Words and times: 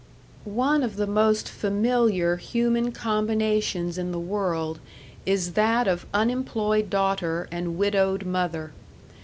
One 0.45 0.81
of 0.81 0.95
the 0.95 1.05
most 1.05 1.47
familiar 1.47 2.37
human 2.37 2.91
combinations 2.91 3.99
in 3.99 4.11
the 4.11 4.17
world 4.17 4.79
is 5.27 5.53
that 5.53 5.87
of 5.87 6.07
unemployed 6.11 6.89
daughter 6.89 7.47
and 7.51 7.77
widowed 7.77 8.25
mother. 8.25 8.71